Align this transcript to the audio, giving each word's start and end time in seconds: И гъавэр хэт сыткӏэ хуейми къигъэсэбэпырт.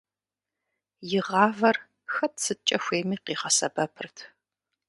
И 1.17 1.19
гъавэр 1.27 1.77
хэт 2.13 2.33
сыткӏэ 2.43 2.77
хуейми 2.83 3.17
къигъэсэбэпырт. 3.25 4.17